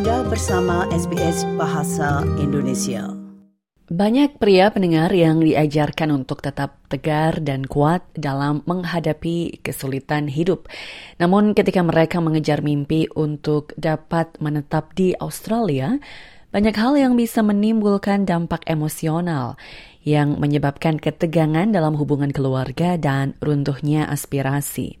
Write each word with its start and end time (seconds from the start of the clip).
Anda 0.00 0.24
bersama 0.24 0.88
SBS 0.88 1.44
Bahasa 1.60 2.24
Indonesia. 2.40 3.12
Banyak 3.92 4.40
pria 4.40 4.72
pendengar 4.72 5.12
yang 5.12 5.44
diajarkan 5.44 6.24
untuk 6.24 6.40
tetap 6.40 6.80
tegar 6.88 7.36
dan 7.44 7.68
kuat 7.68 8.00
dalam 8.16 8.64
menghadapi 8.64 9.60
kesulitan 9.60 10.32
hidup. 10.32 10.72
Namun 11.20 11.52
ketika 11.52 11.84
mereka 11.84 12.16
mengejar 12.16 12.64
mimpi 12.64 13.12
untuk 13.12 13.76
dapat 13.76 14.40
menetap 14.40 14.96
di 14.96 15.12
Australia, 15.20 16.00
banyak 16.50 16.74
hal 16.74 16.98
yang 16.98 17.14
bisa 17.14 17.46
menimbulkan 17.46 18.26
dampak 18.26 18.66
emosional 18.66 19.54
yang 20.02 20.40
menyebabkan 20.40 20.98
ketegangan 20.98 21.70
dalam 21.70 21.94
hubungan 21.94 22.32
keluarga 22.34 22.98
dan 22.98 23.38
runtuhnya 23.38 24.08
aspirasi. 24.08 24.98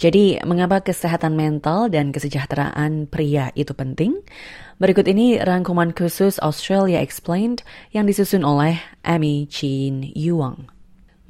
Jadi, 0.00 0.40
mengapa 0.48 0.80
kesehatan 0.80 1.36
mental 1.36 1.92
dan 1.92 2.08
kesejahteraan 2.08 3.04
pria 3.12 3.52
itu 3.52 3.76
penting? 3.76 4.24
Berikut 4.80 5.04
ini 5.04 5.36
rangkuman 5.36 5.92
khusus 5.92 6.40
Australia 6.40 7.04
Explained 7.04 7.60
yang 7.92 8.08
disusun 8.08 8.40
oleh 8.40 8.80
Amy 9.04 9.44
Chin 9.44 10.08
Yuang. 10.16 10.79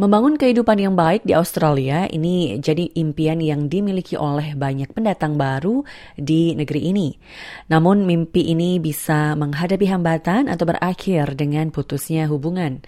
Membangun 0.01 0.41
kehidupan 0.41 0.81
yang 0.81 0.97
baik 0.97 1.29
di 1.29 1.37
Australia 1.37 2.09
ini 2.09 2.57
jadi 2.57 2.89
impian 2.97 3.37
yang 3.37 3.69
dimiliki 3.69 4.17
oleh 4.17 4.57
banyak 4.57 4.97
pendatang 4.97 5.37
baru 5.37 5.85
di 6.17 6.57
negeri 6.57 6.89
ini. 6.89 7.13
Namun 7.69 8.09
mimpi 8.09 8.49
ini 8.49 8.81
bisa 8.81 9.37
menghadapi 9.37 9.85
hambatan 9.93 10.49
atau 10.49 10.65
berakhir 10.65 11.37
dengan 11.37 11.69
putusnya 11.69 12.33
hubungan. 12.33 12.81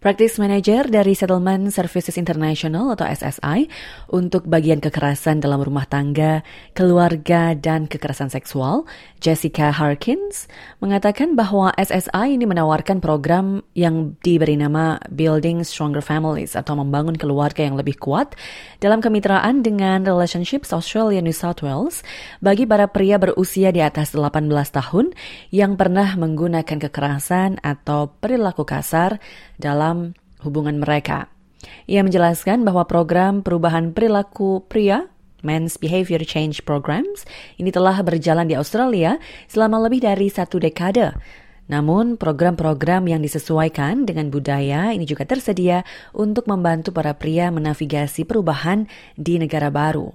Practice 0.00 0.40
Manager 0.40 0.88
dari 0.88 1.12
Settlement 1.12 1.68
Services 1.68 2.16
International 2.16 2.96
atau 2.96 3.04
SSI 3.04 3.68
untuk 4.08 4.48
bagian 4.48 4.80
kekerasan 4.80 5.44
dalam 5.44 5.60
rumah 5.60 5.84
tangga, 5.84 6.40
keluarga, 6.72 7.52
dan 7.52 7.84
kekerasan 7.84 8.32
seksual, 8.32 8.88
Jessica 9.20 9.68
Harkins, 9.68 10.48
mengatakan 10.80 11.36
bahwa 11.36 11.76
SSI 11.76 12.32
ini 12.32 12.48
menawarkan 12.48 13.04
program 13.04 13.60
yang 13.76 14.16
diberi 14.24 14.56
nama 14.56 14.96
Building 15.12 15.68
Stronger 15.68 16.00
Families 16.00 16.56
atau 16.56 16.80
membangun 16.80 17.20
keluarga 17.20 17.60
yang 17.60 17.76
lebih 17.76 18.00
kuat 18.00 18.32
dalam 18.80 19.04
kemitraan 19.04 19.60
dengan 19.60 20.08
Relationships 20.08 20.72
Australia 20.72 21.20
New 21.20 21.36
South 21.36 21.60
Wales 21.60 22.00
bagi 22.40 22.64
para 22.64 22.88
pria 22.88 23.20
berusia 23.20 23.68
di 23.68 23.84
atas 23.84 24.16
18 24.16 24.48
tahun 24.48 25.12
yang 25.52 25.76
pernah 25.76 26.16
menggunakan 26.16 26.88
kekerasan 26.88 27.60
atau 27.60 28.16
perilaku 28.16 28.64
kasar 28.64 29.20
dalam 29.60 29.89
hubungan 30.44 30.80
mereka. 30.80 31.28
Ia 31.86 32.00
menjelaskan 32.00 32.64
bahwa 32.64 32.88
program 32.88 33.44
perubahan 33.44 33.92
perilaku 33.92 34.64
pria 34.66 35.10
Men's 35.40 35.80
Behavior 35.80 36.20
Change 36.24 36.64
Programs 36.64 37.24
ini 37.56 37.72
telah 37.72 37.96
berjalan 38.04 38.48
di 38.48 38.56
Australia 38.56 39.16
selama 39.48 39.80
lebih 39.88 40.04
dari 40.04 40.28
satu 40.28 40.60
dekade. 40.60 41.16
Namun, 41.70 42.18
program-program 42.18 43.06
yang 43.06 43.22
disesuaikan 43.22 44.02
dengan 44.02 44.26
budaya 44.26 44.90
ini 44.90 45.06
juga 45.06 45.22
tersedia 45.22 45.86
untuk 46.10 46.50
membantu 46.50 46.90
para 46.90 47.14
pria 47.14 47.46
menavigasi 47.54 48.26
perubahan 48.26 48.90
di 49.14 49.38
negara 49.38 49.70
baru. 49.70 50.10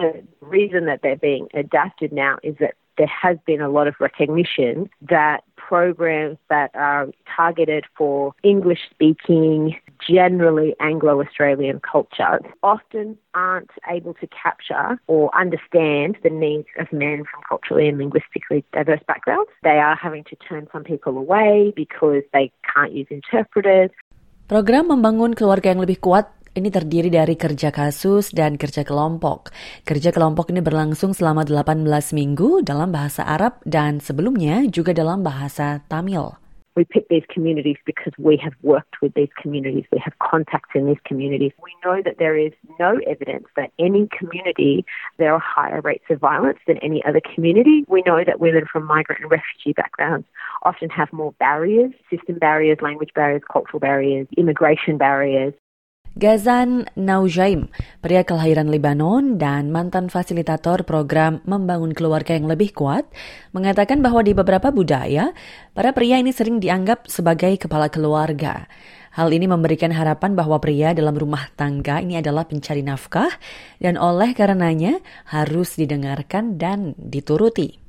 The 0.00 0.24
reason 0.40 0.88
that 0.88 1.04
they're 1.04 1.20
being 1.20 1.52
adapted 1.52 2.08
now 2.08 2.40
is 2.40 2.56
that 2.64 2.80
there 2.96 3.10
has 3.10 3.36
been 3.44 3.60
a 3.60 3.68
lot 3.68 3.84
of 3.84 4.00
recognition 4.00 4.88
that 5.04 5.44
programs 5.68 6.40
that 6.48 6.70
are 6.72 7.12
targeted 7.28 7.84
for 7.92 8.32
English 8.42 8.80
speaking, 8.88 9.76
generally 10.00 10.72
Anglo 10.80 11.20
Australian 11.20 11.78
culture 11.84 12.40
often 12.62 13.18
aren't 13.34 13.70
able 13.84 14.14
to 14.14 14.26
capture 14.32 14.96
or 15.12 15.28
understand 15.36 16.16
the 16.24 16.32
needs 16.32 16.68
of 16.80 16.88
men 16.88 17.28
from 17.28 17.44
culturally 17.44 17.86
and 17.88 17.98
linguistically 18.00 18.64
diverse 18.72 19.04
backgrounds. 19.06 19.50
They 19.62 19.76
are 19.76 19.94
having 19.94 20.24
to 20.32 20.36
turn 20.48 20.68
some 20.72 20.84
people 20.84 21.18
away 21.18 21.76
because 21.76 22.24
they 22.32 22.50
can't 22.64 22.92
use 22.96 23.08
interpreters. 23.12 23.92
Program 24.48 24.88
membangun 24.88 25.36
keluarga 25.36 25.76
yang 25.76 25.84
lebih 25.84 26.00
kuat 26.00 26.32
ini 26.58 26.74
terdiri 26.74 27.08
dari 27.08 27.38
kerja 27.38 27.70
kasus 27.70 28.34
dan 28.34 28.58
kerja 28.58 28.82
kelompok. 28.82 29.54
Kerja 29.86 30.10
kelompok 30.10 30.50
ini 30.50 30.58
berlangsung 30.58 31.14
selama 31.14 31.46
18 31.46 31.86
minggu 32.12 32.66
dalam 32.66 32.90
bahasa 32.90 33.22
Arab 33.22 33.62
dan 33.62 34.02
sebelumnya 34.02 34.66
juga 34.66 34.90
dalam 34.90 35.22
bahasa 35.22 35.80
Tamil. 35.86 36.34
We 36.78 36.84
pick 36.84 37.08
these 37.08 37.26
communities 37.34 37.76
because 37.86 38.12
we 38.18 38.36
have 38.36 38.52
worked 38.62 39.02
with 39.02 39.12
these 39.14 39.34
communities. 39.42 39.82
We 39.90 39.98
have 39.98 40.14
contacts 40.22 40.70
in 40.76 40.86
these 40.86 41.02
communities. 41.04 41.50
We 41.60 41.74
know 41.84 42.02
that 42.06 42.18
there 42.22 42.38
is 42.38 42.52
no 42.78 43.00
evidence 43.04 43.46
that 43.56 43.72
any 43.80 44.06
community 44.16 44.86
there 45.18 45.34
are 45.34 45.42
higher 45.42 45.80
rates 45.80 46.04
of 46.08 46.20
violence 46.20 46.60
than 46.68 46.78
any 46.78 47.02
other 47.04 47.20
community. 47.34 47.84
We 47.88 48.04
know 48.06 48.22
that 48.22 48.38
women 48.38 48.62
from 48.70 48.86
migrant 48.86 49.22
and 49.22 49.30
refugee 49.30 49.72
backgrounds 49.74 50.28
often 50.62 50.88
have 50.90 51.12
more 51.12 51.32
barriers, 51.40 51.90
system 52.10 52.38
barriers, 52.38 52.78
language 52.80 53.10
barriers, 53.12 53.42
cultural 53.52 53.80
barriers, 53.80 54.28
immigration 54.36 54.98
barriers. 54.98 55.54
Gazan 56.18 56.82
Naujaim, 56.98 57.70
pria 58.02 58.26
kelahiran 58.26 58.66
Lebanon 58.66 59.38
dan 59.38 59.70
mantan 59.70 60.10
fasilitator 60.10 60.82
program 60.82 61.38
Membangun 61.46 61.94
Keluarga 61.94 62.34
yang 62.34 62.50
Lebih 62.50 62.74
Kuat, 62.74 63.06
mengatakan 63.54 64.02
bahwa 64.02 64.26
di 64.26 64.34
beberapa 64.34 64.74
budaya, 64.74 65.30
para 65.78 65.94
pria 65.94 66.18
ini 66.18 66.34
sering 66.34 66.58
dianggap 66.58 67.06
sebagai 67.06 67.54
kepala 67.62 67.86
keluarga. 67.86 68.66
Hal 69.14 69.30
ini 69.30 69.46
memberikan 69.46 69.94
harapan 69.94 70.34
bahwa 70.34 70.58
pria 70.58 70.90
dalam 70.90 71.14
rumah 71.14 71.54
tangga 71.54 72.02
ini 72.02 72.18
adalah 72.18 72.50
pencari 72.50 72.82
nafkah 72.82 73.30
dan 73.78 73.94
oleh 73.94 74.34
karenanya 74.34 74.98
harus 75.30 75.78
didengarkan 75.78 76.58
dan 76.58 76.98
dituruti. 76.98 77.87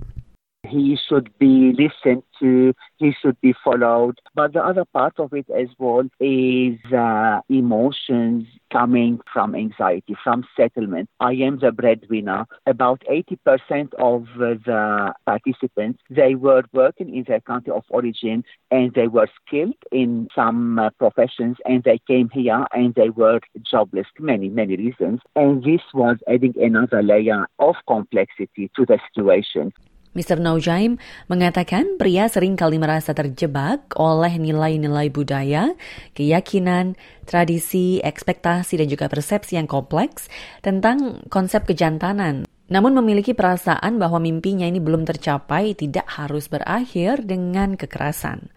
He 0.69 0.97
should 1.07 1.37
be 1.39 1.73
listened 1.77 2.23
to, 2.39 2.73
he 2.97 3.13
should 3.21 3.39
be 3.41 3.53
followed. 3.63 4.19
But 4.35 4.53
the 4.53 4.63
other 4.63 4.85
part 4.85 5.19
of 5.19 5.33
it 5.33 5.47
as 5.49 5.67
well 5.77 6.03
is 6.19 6.77
uh, 6.93 7.41
emotions 7.49 8.47
coming 8.71 9.19
from 9.31 9.55
anxiety, 9.55 10.15
from 10.23 10.45
settlement. 10.55 11.09
I 11.19 11.33
am 11.33 11.59
the 11.59 11.71
breadwinner. 11.71 12.45
About 12.65 13.03
80% 13.09 13.93
of 13.95 14.27
the 14.37 15.13
participants, 15.25 15.99
they 16.09 16.35
were 16.35 16.63
working 16.71 17.15
in 17.15 17.23
their 17.27 17.41
country 17.41 17.73
of 17.73 17.83
origin 17.89 18.43
and 18.71 18.93
they 18.93 19.07
were 19.07 19.27
skilled 19.45 19.75
in 19.91 20.27
some 20.35 20.79
uh, 20.79 20.89
professions 20.91 21.57
and 21.65 21.83
they 21.83 21.99
came 22.07 22.29
here 22.29 22.65
and 22.73 22.93
they 22.95 23.09
were 23.09 23.39
jobless, 23.69 24.07
many, 24.19 24.49
many 24.49 24.75
reasons. 24.75 25.19
And 25.35 25.63
this 25.63 25.81
was 25.93 26.17
adding 26.27 26.53
another 26.61 27.01
layer 27.01 27.47
of 27.57 27.75
complexity 27.87 28.71
to 28.75 28.85
the 28.85 28.99
situation. 29.11 29.73
Mr. 30.17 30.41
Naujaim 30.41 30.97
mengatakan 31.29 32.01
pria 32.01 32.25
sering 32.25 32.57
kali 32.57 32.81
merasa 32.81 33.13
terjebak 33.13 33.93
oleh 33.93 34.41
nilai-nilai 34.41 35.13
budaya, 35.13 35.77
keyakinan, 36.17 36.97
tradisi, 37.29 38.01
ekspektasi, 38.01 38.81
dan 38.81 38.89
juga 38.89 39.05
persepsi 39.05 39.61
yang 39.61 39.69
kompleks 39.69 40.25
tentang 40.65 41.21
konsep 41.29 41.69
kejantanan. 41.69 42.49
Namun 42.69 42.97
memiliki 42.97 43.37
perasaan 43.37 44.01
bahwa 44.01 44.17
mimpinya 44.17 44.65
ini 44.65 44.81
belum 44.81 45.05
tercapai 45.05 45.77
tidak 45.77 46.09
harus 46.09 46.49
berakhir 46.49 47.21
dengan 47.25 47.77
kekerasan. 47.77 48.49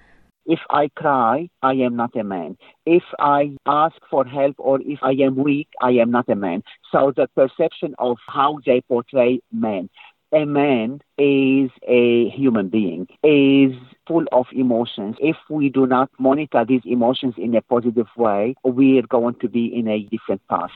If 0.42 0.58
I 0.74 0.90
cry, 0.98 1.46
I 1.62 1.78
am 1.86 1.94
not 1.94 2.18
a 2.18 2.26
man. 2.26 2.58
If 2.82 3.06
I 3.22 3.54
ask 3.62 3.94
for 4.10 4.26
help 4.26 4.58
or 4.58 4.82
if 4.82 4.98
I 4.98 5.14
am 5.22 5.38
weak, 5.38 5.70
I 5.78 6.02
am 6.02 6.10
not 6.10 6.26
a 6.26 6.34
man. 6.34 6.66
So 6.90 7.14
the 7.14 7.30
perception 7.30 7.94
of 8.02 8.18
how 8.26 8.58
they 8.66 8.82
portray 8.90 9.38
men 9.54 9.86
a 10.32 10.44
man 10.44 11.00
is 11.18 11.70
a 11.86 12.28
human 12.30 12.68
being, 12.68 13.06
is 13.22 13.74
full 14.06 14.24
of 14.32 14.46
emotions. 14.52 15.16
If 15.20 15.36
we 15.48 15.68
do 15.68 15.86
not 15.86 16.10
monitor 16.18 16.64
these 16.64 16.82
emotions 16.84 17.34
in 17.36 17.54
a 17.54 17.62
positive 17.62 18.08
way, 18.16 18.54
we 18.64 18.98
are 18.98 19.06
going 19.06 19.34
to 19.40 19.48
be 19.48 19.66
in 19.66 19.88
a 19.88 20.02
different 20.04 20.46
path. 20.48 20.70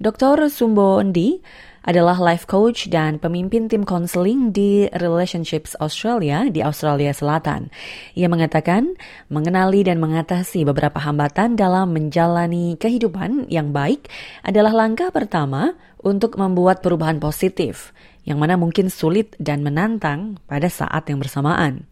Dr. 0.00 0.48
Sumbo 0.48 1.02
Ndi 1.04 1.42
adalah 1.82 2.16
life 2.22 2.46
coach 2.46 2.86
dan 2.88 3.18
pemimpin 3.18 3.66
tim 3.66 3.82
konseling 3.82 4.54
di 4.54 4.86
Relationships 4.94 5.74
Australia 5.82 6.46
di 6.46 6.62
Australia 6.62 7.10
Selatan. 7.10 7.68
Ia 8.14 8.30
mengatakan 8.30 8.94
mengenali 9.28 9.82
dan 9.82 9.98
mengatasi 9.98 10.62
beberapa 10.62 11.02
hambatan 11.02 11.58
dalam 11.58 11.90
menjalani 11.90 12.78
kehidupan 12.78 13.50
yang 13.50 13.74
baik 13.74 14.06
adalah 14.46 14.72
langkah 14.72 15.10
pertama 15.10 15.74
untuk 16.00 16.38
membuat 16.38 16.80
perubahan 16.80 17.18
positif 17.18 17.90
yang 18.22 18.38
mana 18.38 18.54
mungkin 18.54 18.86
sulit 18.86 19.34
dan 19.42 19.66
menantang 19.66 20.38
pada 20.46 20.70
saat 20.70 21.10
yang 21.10 21.18
bersamaan. 21.18 21.91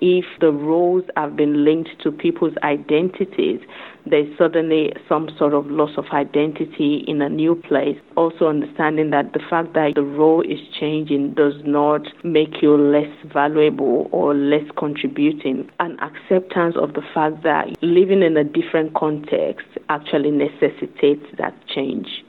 If 0.00 0.24
the 0.40 0.50
roles 0.50 1.04
have 1.14 1.36
been 1.36 1.62
linked 1.62 1.90
to 2.02 2.10
people's 2.10 2.56
identities, 2.62 3.60
there's 4.06 4.34
suddenly 4.38 4.94
some 5.06 5.28
sort 5.36 5.52
of 5.52 5.66
loss 5.70 5.90
of 5.98 6.06
identity 6.12 7.04
in 7.06 7.20
a 7.20 7.28
new 7.28 7.54
place. 7.54 7.98
Also, 8.16 8.48
understanding 8.48 9.10
that 9.10 9.34
the 9.34 9.40
fact 9.50 9.74
that 9.74 9.92
the 9.96 10.02
role 10.02 10.40
is 10.40 10.58
changing 10.78 11.34
does 11.34 11.54
not 11.64 12.08
make 12.24 12.62
you 12.62 12.78
less 12.78 13.14
valuable 13.30 14.08
or 14.10 14.34
less 14.34 14.64
contributing. 14.78 15.68
An 15.80 15.98
acceptance 16.00 16.76
of 16.76 16.94
the 16.94 17.02
fact 17.12 17.42
that 17.42 17.68
living 17.82 18.22
in 18.22 18.38
a 18.38 18.44
different 18.44 18.94
context 18.94 19.66
actually 19.90 20.30
necessitates 20.30 21.26
that 21.36 21.54
change. 21.66 22.24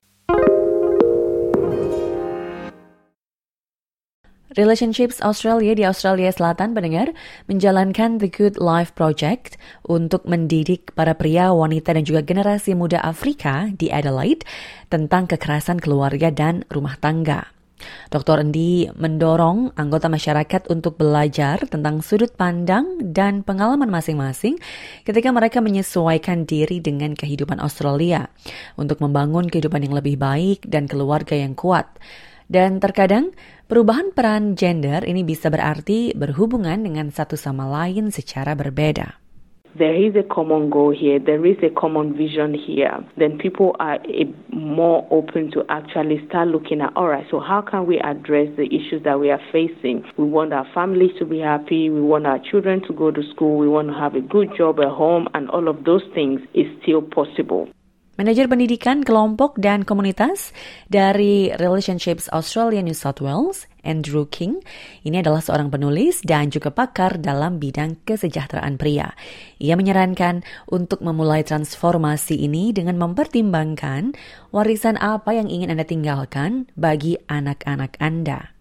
Relationships 4.60 5.24
Australia 5.24 5.72
di 5.72 5.88
Australia 5.88 6.28
Selatan 6.28 6.76
pendengar 6.76 7.16
menjalankan 7.48 8.20
The 8.20 8.28
Good 8.28 8.60
Life 8.60 8.92
Project 9.00 9.56
untuk 9.88 10.28
mendidik 10.28 10.92
para 10.92 11.16
pria, 11.16 11.56
wanita 11.56 11.96
dan 11.96 12.04
juga 12.04 12.20
generasi 12.20 12.76
muda 12.76 13.00
Afrika 13.00 13.72
di 13.72 13.88
Adelaide 13.88 14.44
tentang 14.92 15.32
kekerasan 15.32 15.80
keluarga 15.80 16.28
dan 16.36 16.68
rumah 16.68 17.00
tangga. 17.00 17.48
Dr. 18.12 18.44
Endi 18.44 18.92
mendorong 18.92 19.72
anggota 19.80 20.12
masyarakat 20.12 20.68
untuk 20.68 21.00
belajar 21.00 21.64
tentang 21.72 22.04
sudut 22.04 22.30
pandang 22.36 23.00
dan 23.00 23.48
pengalaman 23.48 23.88
masing-masing 23.88 24.60
ketika 25.08 25.32
mereka 25.32 25.64
menyesuaikan 25.64 26.44
diri 26.44 26.84
dengan 26.84 27.16
kehidupan 27.16 27.58
Australia 27.64 28.28
untuk 28.76 29.00
membangun 29.00 29.48
kehidupan 29.48 29.88
yang 29.88 29.96
lebih 29.96 30.20
baik 30.20 30.68
dan 30.68 30.92
keluarga 30.92 31.40
yang 31.40 31.56
kuat. 31.56 31.88
Dan 32.52 32.84
terkadang 32.84 33.32
perubahan 33.72 34.12
peran 34.12 34.60
gender 34.60 35.08
ini 35.08 35.24
bisa 35.24 35.48
berarti 35.48 36.12
berhubungan 36.12 36.84
dengan 36.84 37.08
satu 37.08 37.40
sama 37.40 37.64
lain 37.64 38.12
secara 38.12 38.60
berbeda. 38.60 39.16
There 39.80 39.96
is 39.96 40.20
a 40.20 40.28
common 40.28 40.68
goal 40.68 40.92
here, 40.92 41.16
there 41.16 41.48
is 41.48 41.56
a 41.64 41.72
common 41.72 42.12
vision 42.12 42.52
here, 42.52 42.92
then 43.16 43.40
people 43.40 43.72
are 43.80 44.04
more 44.52 45.08
open 45.08 45.48
to 45.56 45.64
actually 45.72 46.20
start 46.28 46.52
looking 46.52 46.84
at 46.84 46.92
all 47.00 47.08
right, 47.08 47.24
so 47.32 47.40
how 47.40 47.64
can 47.64 47.88
we 47.88 47.96
address 48.04 48.52
the 48.60 48.68
issues 48.68 49.00
that 49.08 49.16
we 49.16 49.32
are 49.32 49.40
facing? 49.56 50.04
We 50.20 50.28
want 50.28 50.52
our 50.52 50.68
families 50.76 51.16
to 51.24 51.26
be 51.26 51.40
happy, 51.40 51.88
we 51.88 52.04
want 52.04 52.28
our 52.28 52.44
children 52.52 52.84
to 52.84 52.92
go 52.92 53.16
to 53.16 53.24
school, 53.32 53.56
we 53.56 53.72
want 53.72 53.88
to 53.88 53.96
have 53.96 54.20
a 54.20 54.20
good 54.20 54.52
job 54.60 54.84
at 54.84 54.92
home, 54.92 55.32
and 55.32 55.48
all 55.48 55.72
of 55.72 55.88
those 55.88 56.04
things 56.12 56.44
is 56.52 56.68
still 56.84 57.00
possible. 57.00 57.72
Manajer 58.22 58.46
pendidikan 58.46 59.02
kelompok 59.02 59.58
dan 59.58 59.82
komunitas 59.82 60.54
dari 60.86 61.50
Relationships 61.58 62.30
Australia 62.30 62.78
New 62.86 62.94
South 62.94 63.18
Wales, 63.18 63.66
Andrew 63.82 64.30
King, 64.30 64.62
ini 65.02 65.26
adalah 65.26 65.42
seorang 65.42 65.74
penulis 65.74 66.22
dan 66.22 66.54
juga 66.54 66.70
pakar 66.70 67.18
dalam 67.18 67.58
bidang 67.58 68.06
kesejahteraan 68.06 68.78
pria. 68.78 69.18
Ia 69.58 69.74
menyarankan 69.74 70.46
untuk 70.70 71.02
memulai 71.02 71.42
transformasi 71.42 72.46
ini 72.46 72.70
dengan 72.70 73.02
mempertimbangkan 73.02 74.14
warisan 74.54 75.02
apa 75.02 75.34
yang 75.34 75.50
ingin 75.50 75.74
Anda 75.74 75.90
tinggalkan 75.90 76.70
bagi 76.78 77.18
anak-anak 77.26 77.98
Anda. 77.98 78.54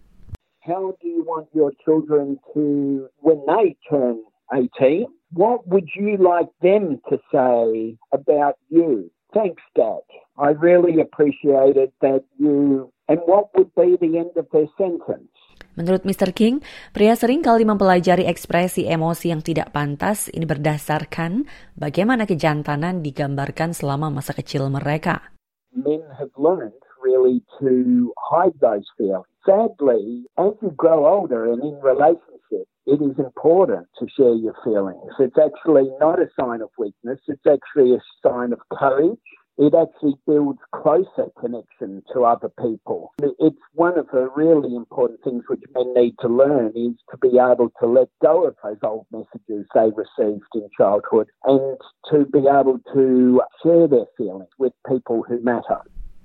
How 0.65 0.97
do 0.97 1.05
you 1.05 1.21
want 1.21 1.53
your 1.53 1.69
children 1.85 2.41
to, 2.57 3.05
when 3.21 3.45
they 3.45 3.77
turn 3.85 4.25
18, 4.49 5.05
what 5.37 5.61
would 5.69 5.85
you 5.93 6.17
like 6.17 6.49
them 6.65 6.97
to 7.13 7.21
say 7.29 7.93
about 8.09 8.57
you? 8.73 9.13
Thanks, 9.31 9.63
Dad. 9.75 10.03
I 10.35 10.51
really 10.51 10.99
appreciated 10.99 11.95
that 12.03 12.27
you. 12.35 12.91
And 13.07 13.19
what 13.27 13.51
would 13.55 13.71
be 13.75 13.95
the 13.99 14.19
end 14.19 14.35
of 14.35 14.47
their 14.51 14.67
sentence? 14.75 15.31
Menurut 15.79 16.03
Mr. 16.03 16.35
King, 16.35 16.59
pria 16.91 17.15
sering 17.15 17.39
kali 17.39 17.63
mempelajari 17.63 18.27
ekspresi 18.27 18.91
emosi 18.91 19.31
yang 19.31 19.39
tidak 19.39 19.71
pantas 19.71 20.27
ini 20.27 20.43
berdasarkan 20.43 21.47
bagaimana 21.79 22.27
kejantanan 22.27 22.99
digambarkan 22.99 23.71
selama 23.71 24.11
masa 24.11 24.35
kecil 24.35 24.67
mereka. 24.67 25.31
Men 25.71 26.03
have 26.19 26.35
learned 26.35 26.75
really 26.99 27.39
to 27.63 28.11
hide 28.19 28.55
those 28.59 28.83
feelings. 28.99 29.27
Sadly, 29.47 30.27
as 30.35 30.53
you 30.59 30.75
grow 30.75 31.07
older 31.07 31.47
and 31.47 31.63
in 31.63 31.79
relationships, 31.79 32.40
it 32.85 33.01
is 33.01 33.17
important 33.19 33.87
to 33.99 34.07
share 34.17 34.33
your 34.33 34.55
feelings. 34.63 35.11
It's 35.19 35.37
actually 35.37 35.89
not 35.99 36.19
a 36.19 36.29
sign 36.39 36.61
of 36.61 36.69
weakness, 36.77 37.19
it's 37.27 37.45
actually 37.45 37.93
a 37.95 38.01
sign 38.25 38.53
of 38.53 38.59
courage. 38.73 39.19
It 39.57 39.75
actually 39.75 40.15
builds 40.25 40.59
closer 40.73 41.29
connection 41.39 42.01
to 42.13 42.23
other 42.23 42.49
people. 42.59 43.11
It's 43.21 43.59
one 43.73 43.99
of 43.99 44.07
the 44.11 44.29
really 44.35 44.75
important 44.75 45.23
things 45.23 45.43
which 45.47 45.61
men 45.75 45.93
need 45.93 46.15
to 46.21 46.29
learn 46.29 46.71
is 46.73 46.95
to 47.11 47.17
be 47.17 47.37
able 47.37 47.71
to 47.79 47.85
let 47.85 48.07
go 48.23 48.47
of 48.47 48.55
those 48.63 48.77
old 48.81 49.05
messages 49.11 49.67
they 49.75 49.91
received 49.95 50.47
in 50.55 50.67
childhood 50.75 51.27
and 51.43 51.77
to 52.09 52.25
be 52.31 52.39
able 52.47 52.79
to 52.93 53.41
share 53.61 53.87
their 53.87 54.05
feelings 54.17 54.49
with 54.57 54.73
people 54.87 55.23
who 55.27 55.39
matter. 55.43 55.81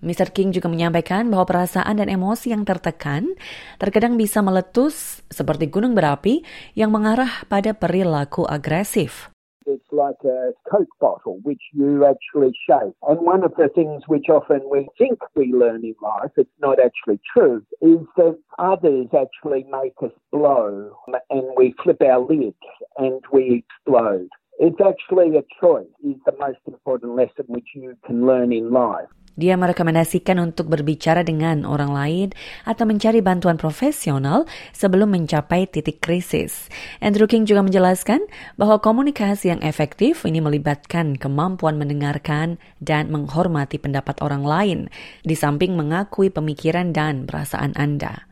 Mr. 0.07 0.31
King 0.31 0.55
juga 0.55 0.71
menyampaikan 0.71 1.27
bahwa 1.27 1.43
perasaan 1.51 1.99
dan 1.99 2.07
emosi 2.07 2.55
yang 2.55 2.63
tertekan 2.63 3.35
terkadang 3.83 4.15
bisa 4.15 4.39
meletus 4.39 5.27
seperti 5.27 5.67
gunung 5.67 5.99
berapi 5.99 6.47
yang 6.79 6.95
mengarah 6.95 7.43
pada 7.51 7.75
perilaku 7.75 8.47
agresif. 8.47 9.35
It's 9.67 9.91
like 9.91 10.23
a 10.23 10.55
Coke 10.71 10.95
bottle, 11.01 11.43
which 11.43 11.61
you 11.75 12.07
actually 12.07 12.55
shake. 12.71 12.95
And 13.03 13.19
one 13.27 13.43
of 13.43 13.51
the 13.59 13.67
things 13.75 14.07
which 14.07 14.31
often 14.31 14.63
we 14.71 14.87
think 14.97 15.19
we 15.35 15.51
learn 15.51 15.83
in 15.83 15.99
life, 15.99 16.31
it's 16.39 16.49
not 16.63 16.79
actually 16.79 17.19
true, 17.35 17.67
is 17.83 18.07
that 18.15 18.39
others 18.63 19.11
actually 19.11 19.67
make 19.67 19.99
us 20.07 20.15
blow 20.31 20.95
and 21.31 21.45
we 21.59 21.75
flip 21.83 21.99
our 21.99 22.23
lids 22.23 22.63
and 22.97 23.19
we 23.33 23.67
explode. 23.67 24.31
It's 24.57 24.81
actually 24.81 25.37
a 25.37 25.45
choice, 25.61 25.85
is 26.01 26.17
the 26.25 26.33
most 26.41 26.65
important 26.65 27.13
lesson 27.13 27.45
which 27.53 27.77
you 27.77 27.93
can 28.09 28.25
learn 28.25 28.57
in 28.57 28.73
life. 28.73 29.13
Dia 29.37 29.53
merekomendasikan 29.53 30.41
untuk 30.41 30.73
berbicara 30.73 31.21
dengan 31.21 31.69
orang 31.69 31.93
lain 31.93 32.29
atau 32.65 32.89
mencari 32.89 33.21
bantuan 33.21 33.61
profesional 33.61 34.49
sebelum 34.73 35.13
mencapai 35.13 35.69
titik 35.69 36.01
krisis. 36.01 36.73
Andrew 37.05 37.29
King 37.29 37.45
juga 37.45 37.61
menjelaskan 37.69 38.25
bahwa 38.57 38.81
komunikasi 38.81 39.53
yang 39.53 39.61
efektif 39.61 40.25
ini 40.25 40.41
melibatkan 40.41 41.21
kemampuan 41.21 41.77
mendengarkan 41.77 42.57
dan 42.81 43.13
menghormati 43.13 43.77
pendapat 43.77 44.25
orang 44.25 44.41
lain, 44.41 44.81
di 45.21 45.37
samping 45.37 45.77
mengakui 45.77 46.33
pemikiran 46.33 46.97
dan 46.97 47.29
perasaan 47.29 47.77
Anda. 47.77 48.25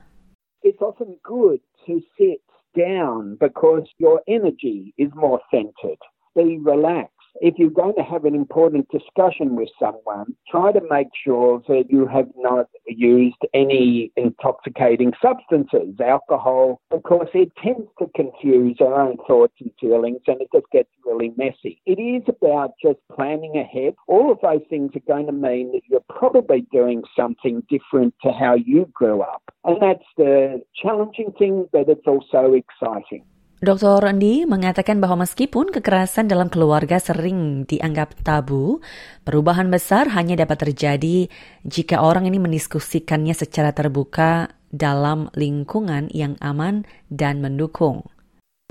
It's 0.65 0.81
often 0.81 1.21
good 1.21 1.61
to 1.85 2.00
sit 2.17 2.41
down 2.73 3.37
because 3.37 3.85
your 4.00 4.25
energy 4.25 4.97
is 4.97 5.12
more 5.12 5.44
centered. 5.53 6.00
Be 6.35 6.59
relaxed 6.59 7.15
if 7.41 7.55
you're 7.59 7.71
going 7.71 7.95
to 7.97 8.03
have 8.03 8.25
an 8.25 8.35
important 8.35 8.89
discussion 8.91 9.57
with 9.57 9.69
someone, 9.79 10.35
try 10.49 10.73
to 10.73 10.81
make 10.89 11.09
sure 11.25 11.63
that 11.69 11.85
you 11.89 12.07
have 12.07 12.29
not 12.37 12.69
used 12.87 13.37
any 13.53 14.13
intoxicating 14.17 15.13
substances, 15.21 15.95
alcohol, 16.01 16.81
because 16.91 17.29
it 17.35 17.53
tends 17.63 17.89
to 17.99 18.07
confuse 18.15 18.77
our 18.81 19.01
own 19.01 19.17
thoughts 19.27 19.55
and 19.61 19.71
feelings 19.81 20.21
and 20.27 20.41
it 20.41 20.49
just 20.55 20.67
gets 20.73 20.89
really 21.05 21.33
messy. 21.37 21.81
It 21.87 22.01
is 22.01 22.23
about 22.29 22.73
just 22.83 22.99
planning 23.15 23.57
ahead. 23.57 23.95
All 24.07 24.31
of 24.31 24.39
those 24.41 24.63
things 24.71 24.93
are 24.95 25.13
going 25.13 25.27
to 25.27 25.33
mean 25.33 25.73
that 25.73 25.83
you're 25.89 26.05
probably 26.09 26.67
doing 26.73 27.03
something 27.17 27.63
different 27.69 28.15
to 28.23 28.33
how 28.33 28.55
you 28.55 28.91
grew 28.95 29.23
up. 29.23 29.43
And 29.65 29.83
that's 29.83 30.05
the 30.17 30.63
challenging 30.81 31.33
thing, 31.38 31.69
but 31.73 31.88
it's 31.88 32.07
also 32.07 32.55
exciting. 32.55 33.25
Dr. 33.64 34.04
Randy 34.04 34.44
mengatakan 34.44 35.00
bahwa 35.00 35.25
meskipun 35.25 35.73
kekerasan 35.73 36.28
dalam 36.28 36.52
keluarga 36.52 37.00
sering 37.00 37.64
dianggap 37.64 38.12
tabu, 38.21 38.85
perubahan 39.25 39.73
besar 39.73 40.12
hanya 40.12 40.37
dapat 40.37 40.68
terjadi 40.68 41.33
jika 41.64 42.04
orang 42.04 42.28
ini 42.28 42.37
mendiskusikannya 42.37 43.33
secara 43.33 43.73
terbuka 43.73 44.52
dalam 44.68 45.33
lingkungan 45.33 46.12
yang 46.12 46.37
aman 46.44 46.85
dan 47.09 47.40
mendukung. 47.40 48.04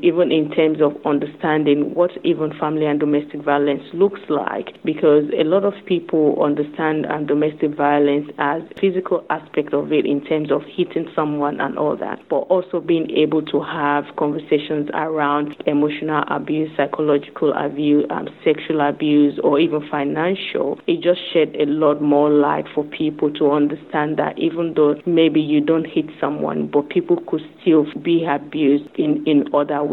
Even 0.03 0.31
in 0.31 0.51
terms 0.51 0.81
of 0.81 0.91
understanding 1.05 1.93
what 1.95 2.11
even 2.25 2.51
family 2.59 2.85
and 2.85 2.99
domestic 2.99 3.41
violence 3.41 3.81
looks 3.93 4.19
like 4.27 4.75
because 4.83 5.23
a 5.39 5.43
lot 5.45 5.63
of 5.63 5.73
people 5.85 6.37
understand 6.43 7.05
um, 7.05 7.25
domestic 7.25 7.73
violence 7.75 8.29
as 8.37 8.61
physical 8.79 9.25
aspect 9.29 9.73
of 9.73 9.93
it 9.93 10.05
in 10.05 10.23
terms 10.25 10.51
of 10.51 10.61
hitting 10.67 11.07
someone 11.15 11.59
and 11.61 11.77
all 11.77 11.95
that 11.95 12.19
but 12.29 12.39
also 12.51 12.81
being 12.81 13.09
able 13.11 13.41
to 13.41 13.61
have 13.63 14.03
conversations 14.17 14.89
around 14.93 15.55
emotional 15.65 16.23
abuse 16.29 16.69
psychological 16.75 17.53
abuse 17.53 18.05
um, 18.09 18.27
sexual 18.43 18.81
abuse 18.81 19.39
or 19.41 19.57
even 19.57 19.81
financial 19.89 20.77
it 20.85 21.01
just 21.01 21.21
shed 21.31 21.55
a 21.57 21.65
lot 21.65 22.01
more 22.01 22.29
light 22.29 22.65
for 22.75 22.83
people 22.83 23.31
to 23.31 23.49
understand 23.51 24.17
that 24.17 24.37
even 24.37 24.73
though 24.75 24.95
maybe 25.05 25.39
you 25.39 25.61
don't 25.61 25.87
hit 25.87 26.05
someone 26.19 26.67
but 26.67 26.89
people 26.89 27.17
could 27.27 27.41
still 27.61 27.85
be 28.01 28.25
abused 28.25 28.89
in 28.95 29.23
in 29.25 29.45
other 29.53 29.81
ways. 29.81 29.92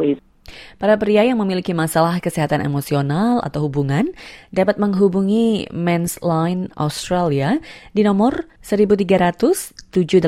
Para 0.81 0.99
pria 0.99 1.23
yang 1.23 1.39
memiliki 1.39 1.71
masalah 1.71 2.19
kesehatan 2.19 2.65
emosional 2.65 3.39
atau 3.45 3.71
hubungan 3.71 4.11
dapat 4.51 4.83
menghubungi 4.83 5.71
Men's 5.71 6.19
Line 6.25 6.73
Australia 6.75 7.63
di 7.95 8.03
nomor 8.03 8.51
1300 8.65 9.95
78 9.95 10.27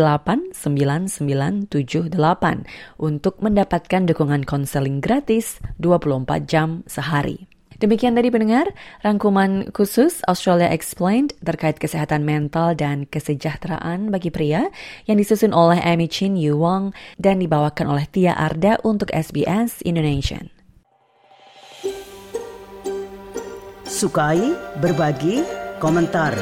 untuk 2.98 3.34
mendapatkan 3.42 4.02
dukungan 4.06 4.42
konseling 4.46 5.02
gratis 5.02 5.58
24 5.80 6.46
jam 6.46 6.86
sehari. 6.86 7.51
Demikian 7.82 8.14
tadi 8.14 8.30
pendengar, 8.30 8.70
rangkuman 9.02 9.74
khusus 9.74 10.22
Australia 10.30 10.70
Explained 10.70 11.34
terkait 11.42 11.82
kesehatan 11.82 12.22
mental 12.22 12.78
dan 12.78 13.10
kesejahteraan 13.10 14.14
bagi 14.14 14.30
pria 14.30 14.70
yang 15.10 15.18
disusun 15.18 15.50
oleh 15.50 15.82
Amy 15.82 16.06
Chin 16.06 16.38
Yu 16.38 16.54
Wong 16.54 16.94
dan 17.18 17.42
dibawakan 17.42 17.90
oleh 17.90 18.06
Tia 18.06 18.38
Arda 18.38 18.78
untuk 18.86 19.10
SBS 19.10 19.82
Indonesia. 19.82 20.46
Sukai, 23.82 24.54
berbagi, 24.78 25.42
komentar. 25.82 26.38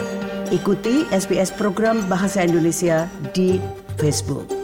Ikuti 0.52 1.08
SBS 1.08 1.56
program 1.56 2.04
Bahasa 2.04 2.44
Indonesia 2.44 3.08
di 3.32 3.56
Facebook. 3.96 4.59